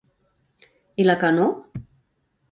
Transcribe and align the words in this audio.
I 1.03 1.05
la 1.07 1.15
que 1.23 1.29
no? 1.35 1.45